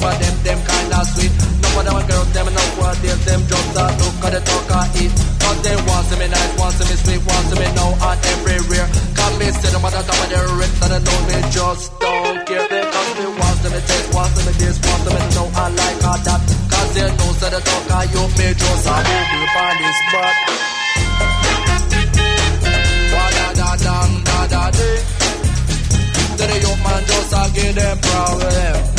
[0.08, 1.34] Of them them, kinda sweet.
[1.78, 4.72] None of them girls, them no what they them just a look at the talk
[4.72, 5.14] I eat.
[5.44, 8.20] Cause they want to me nice, want to me sweet, want to me now and
[8.34, 8.88] everywhere.
[9.14, 11.86] Cause me see them at the top of their wrist and they know me just
[12.00, 12.66] don't care.
[12.66, 15.48] They cause me want to me taste, want to me this, want to me know
[15.54, 16.42] I like all that.
[16.72, 20.36] Cause they know so the talk I you me just a move upon this spot.
[23.14, 24.98] Wa da da dang da da day.
[26.42, 28.97] Then the young man just a give them problem.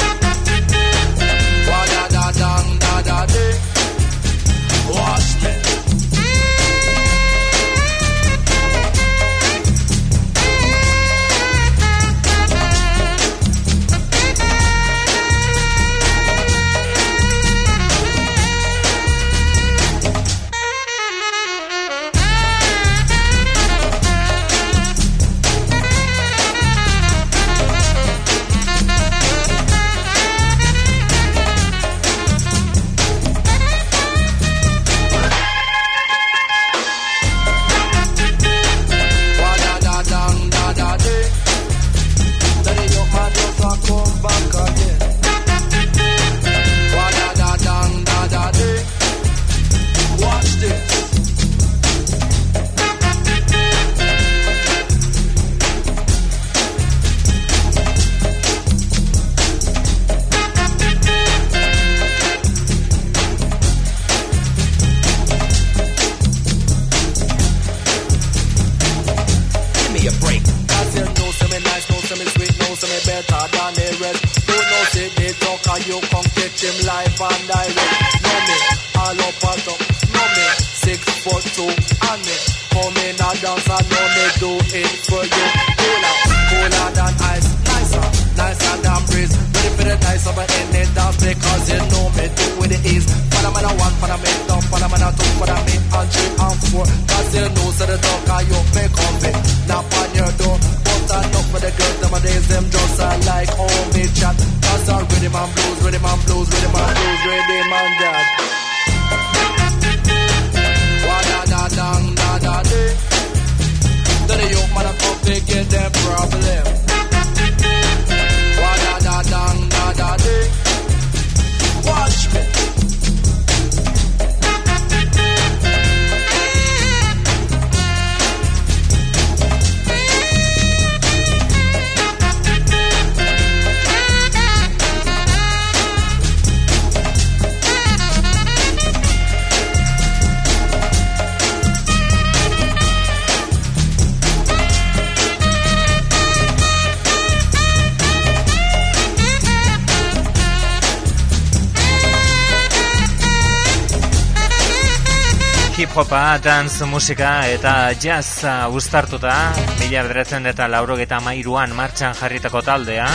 [156.37, 158.45] Dance musika eta jazz
[158.77, 159.33] uztartuta,
[159.81, 163.07] mila bederatzen eta laurogeta mairuan martxan jarritako taldea,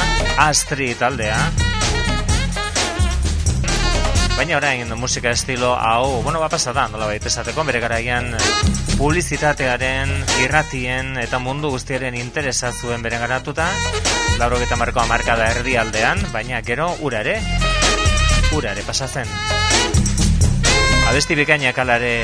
[0.41, 1.38] Astri taldea.
[4.34, 8.31] Baina orain musika estilo hau, bueno, ba pasada, nola baita esateko, bere garaian
[8.98, 10.10] publizitatearen,
[10.41, 13.69] irratien eta mundu guztiaren interesa zuen bere garatuta,
[14.41, 17.38] laurogeta markoa markada erdi aldean, baina gero ura ere,
[18.57, 19.30] ura ere pasatzen.
[21.03, 22.15] Abesti bikainak alare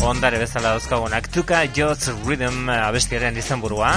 [0.00, 1.28] ondare bezala dauzkagunak.
[1.32, 3.94] Tuka Jots Rhythm abestiaren izenburua.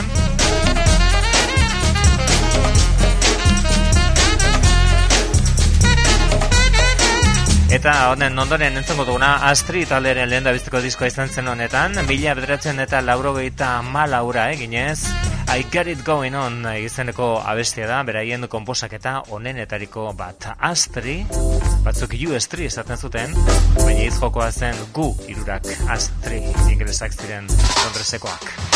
[7.74, 12.36] Eta honen ondoren entzengo duguna Astri taleren lehen da bizteko diskoa izan zen honetan Mila
[12.38, 15.10] bederatzen eta laurogeita malaura eginez.
[15.50, 20.54] I Got It Going On izeneko abestia da, beraien konposaketa onenetariko bat.
[20.60, 21.24] Astri,
[21.84, 23.36] batzuk U Astri esaten zuten,
[23.80, 26.40] baina iz jokoa zen gu irurak Astri
[26.72, 28.73] inglesak ziren Londresekoak.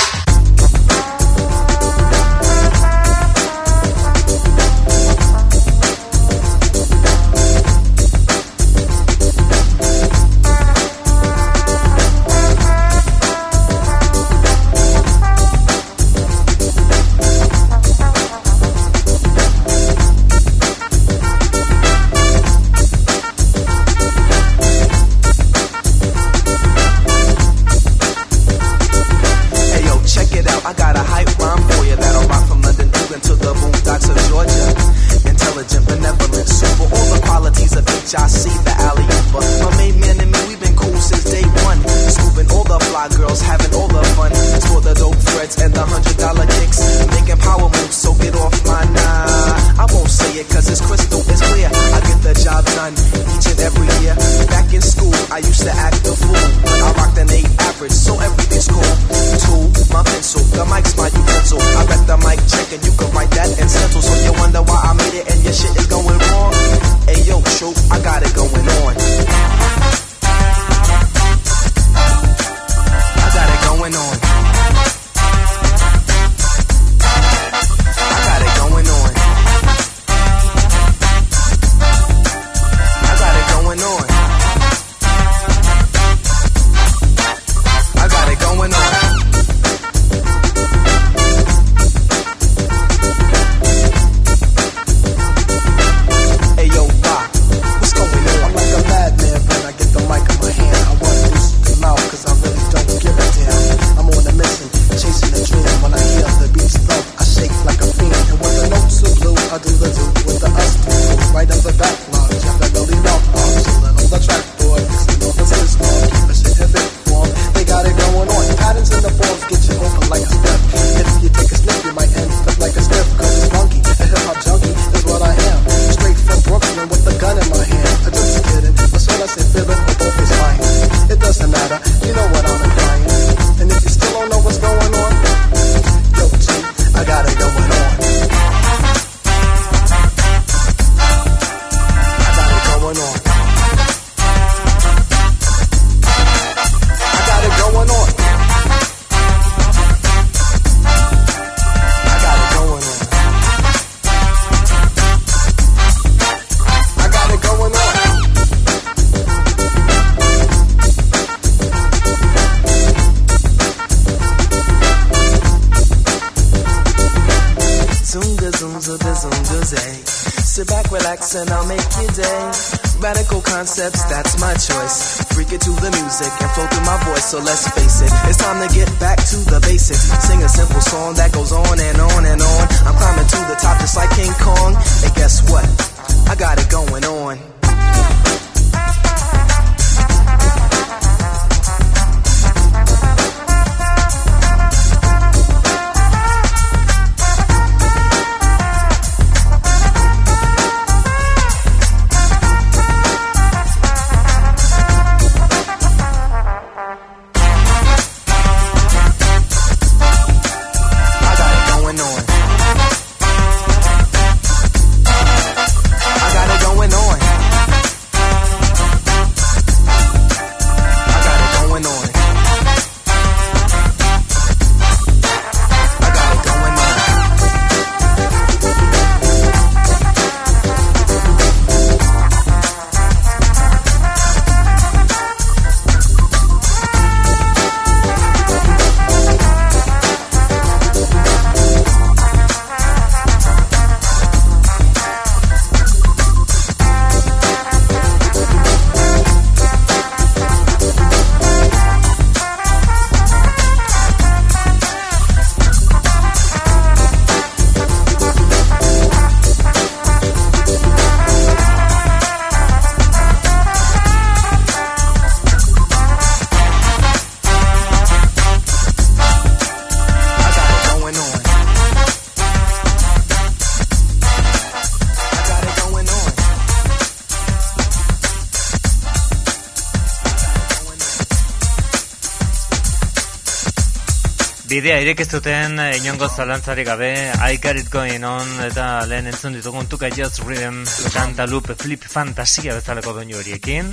[284.88, 287.10] Bidea irekeztuten eh, inongo zalantzari gabe
[287.44, 290.78] I got it going on eta lehen entzun ditugun tuka just rhythm
[291.12, 293.92] kanta loop flip fantasia bezaleko doinu horiekin.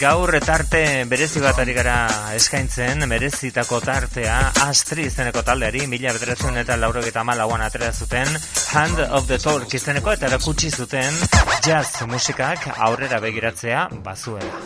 [0.00, 1.98] Gaur etarte berezi bat ari gara
[2.38, 8.32] eskaintzen, merezitako tartea Astri izeneko taldeari, mila bederatzen eta laurogeta malauan atera zuten
[8.72, 11.20] Hand of the Tork izeneko eta erakutsi zuten
[11.68, 14.56] jazz musikak aurrera begiratzea bazuela.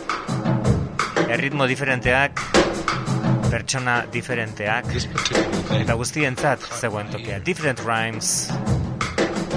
[1.29, 2.28] Erritmo diferenteak,
[3.69, 4.87] pertsona diferenteak
[5.77, 8.49] eta guztientzat zegoen tokia different rhymes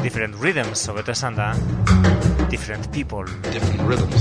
[0.04, 1.54] different rhythms hobeto esan da
[2.52, 3.24] different people.
[3.50, 4.11] Different rhythms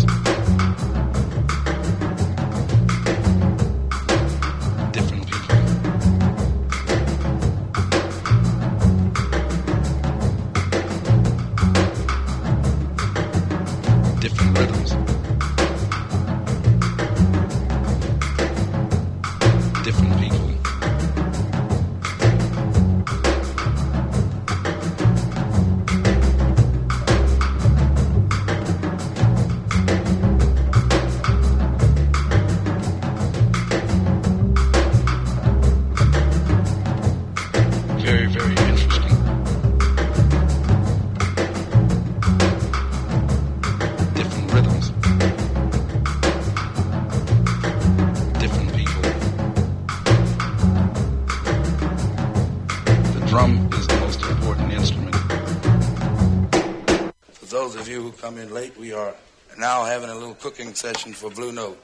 [58.22, 59.15] come in late, we are
[59.57, 61.76] now having a little cooking session for Blue Note.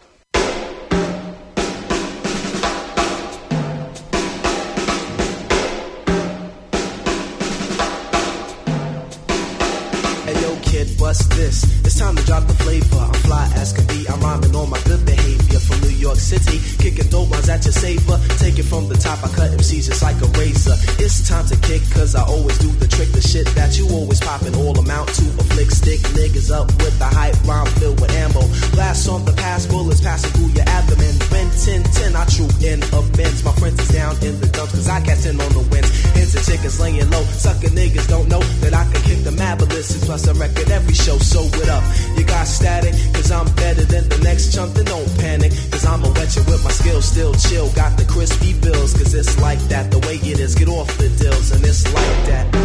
[10.26, 11.64] Hey, yo, kid, bust this.
[11.84, 12.97] It's time to drop the flavor.
[12.97, 14.05] I'm fly as can be.
[14.07, 16.59] I'm rhyming on my good behavior from New York City.
[16.77, 18.38] Kicking dope lines at your saver.
[18.38, 20.75] Take it from the top, I cut MCs just like a razor.
[21.01, 23.09] It's time to kick, cause I always do the trick.
[23.11, 25.99] The shit that you always poppin' all amount to a flick stick.
[26.13, 28.41] Niggas up with the hype rhyme filled with ammo.
[28.71, 31.13] Blast off the pass, bullets passing through your abdomen.
[31.31, 32.79] When 10 10, I troop in
[33.15, 33.43] Benz.
[33.43, 35.89] My friends is down in the dumps, cause I catch in on the wins.
[36.13, 37.23] Hens and chickens laying low.
[37.34, 39.97] Sucker niggas don't know that I can kick the marvelous.
[40.05, 41.17] Plus, a record every show.
[41.17, 41.84] So, what up?
[42.17, 44.73] You got static, cause I'm better than the next chump.
[44.73, 47.05] Then don't panic, cause I'ma wet you with my skills.
[47.05, 49.90] Still chill, got the crispy bills, cause it's like that.
[49.91, 52.56] The way it is, get off the deals, and it's like that.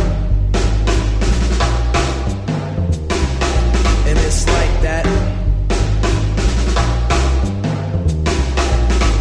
[4.08, 5.06] And it's like that.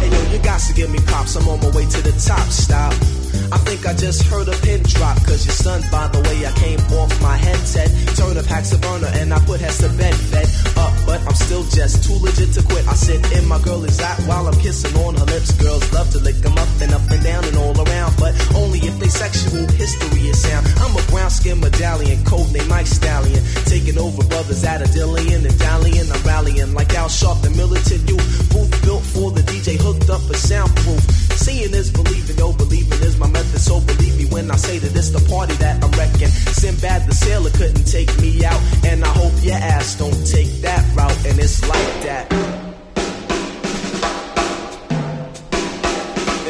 [0.00, 1.36] Hey yo, you got to give me props.
[1.36, 2.48] I'm on my way to the top.
[2.48, 3.21] Stop.
[3.52, 6.52] I think I just heard a pin drop, cause you're stunned by the way I
[6.56, 7.92] came off my headset.
[8.16, 10.48] Turn a packs of burner and I put heads to bed, fed
[10.80, 12.88] up, but I'm still just too legit to quit.
[12.88, 15.52] I sit in my girl is that while I'm kissing on her lips.
[15.60, 18.80] Girls love to lick them up and up and down and all around, but only
[18.80, 20.64] if they sexual history is sound.
[20.80, 23.44] I'm a brown skin medallion, code name Mike Stallion.
[23.68, 26.08] Taking over brothers at a Dillian and dallying.
[26.08, 28.24] I'm rallying like Al Sharp, the militant youth.
[28.48, 31.04] Booth built for the DJ, hooked up a soundproof.
[31.36, 33.60] Seeing is believing, no believing is my method.
[33.60, 36.28] So believe me when I say that it's the party that I'm wrecking.
[36.28, 40.82] Sinbad the sailor couldn't take me out, and I hope your ass don't take that
[40.96, 41.26] route.
[41.26, 42.32] And it's like that.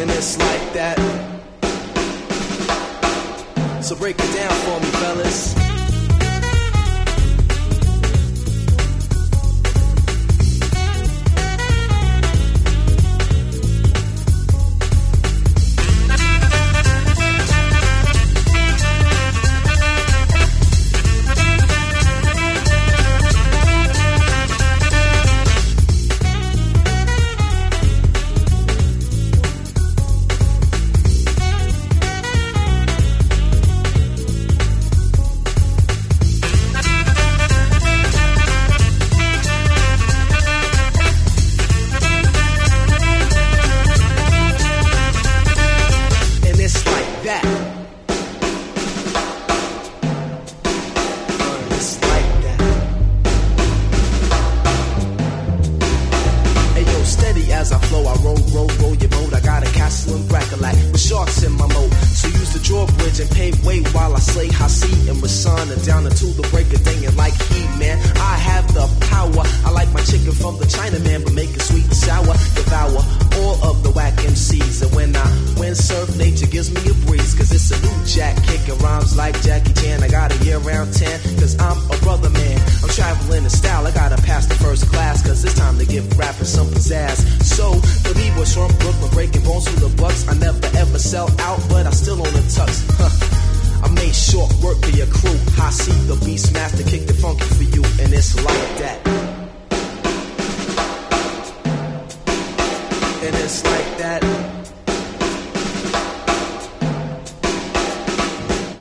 [0.01, 0.99] And it's like that.
[3.83, 5.72] So break it down for me, fellas.